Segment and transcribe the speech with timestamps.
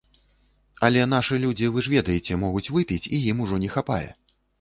[0.85, 4.09] Але нашы людзі, вы ж ведаеце, могуць выпіць, і ім ужо не хапае.